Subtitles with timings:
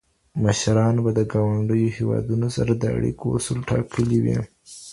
[0.43, 4.37] مشرانو به د ګاونډيو هېوادونو سره د اړيکو اصول ټاکلي وي.